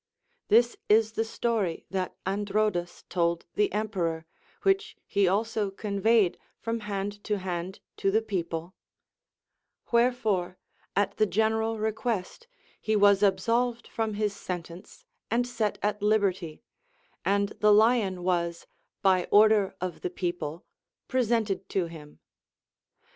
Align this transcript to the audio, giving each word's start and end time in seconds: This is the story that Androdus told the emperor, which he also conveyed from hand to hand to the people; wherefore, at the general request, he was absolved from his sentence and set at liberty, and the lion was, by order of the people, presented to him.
This 0.47 0.77
is 0.89 1.11
the 1.11 1.23
story 1.23 1.85
that 1.91 2.15
Androdus 2.25 3.03
told 3.07 3.45
the 3.53 3.71
emperor, 3.71 4.25
which 4.63 4.97
he 5.05 5.27
also 5.27 5.69
conveyed 5.69 6.39
from 6.59 6.79
hand 6.79 7.23
to 7.25 7.37
hand 7.37 7.79
to 7.97 8.09
the 8.09 8.23
people; 8.23 8.73
wherefore, 9.91 10.57
at 10.95 11.17
the 11.17 11.27
general 11.27 11.77
request, 11.77 12.47
he 12.81 12.95
was 12.95 13.21
absolved 13.21 13.87
from 13.87 14.15
his 14.15 14.35
sentence 14.35 15.05
and 15.29 15.45
set 15.45 15.77
at 15.83 16.01
liberty, 16.01 16.63
and 17.23 17.49
the 17.59 17.71
lion 17.71 18.23
was, 18.23 18.65
by 19.03 19.27
order 19.29 19.75
of 19.79 20.01
the 20.01 20.09
people, 20.09 20.65
presented 21.07 21.69
to 21.69 21.85
him. 21.85 22.17